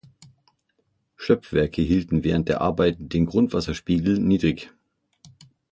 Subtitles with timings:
[1.15, 4.71] Schöpfwerke hielten während der Arbeiten den Grundwasserspiegel niedrig.